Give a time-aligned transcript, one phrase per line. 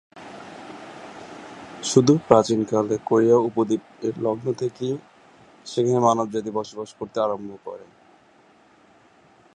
[1.83, 4.93] সুদূর প্রাচীনকালে কোরীয় উপদ্বীপ এর লগ্ন থেকেই
[5.65, 7.85] সেখানে মানবজাতি বসবাস করতে আরম্ভ করে।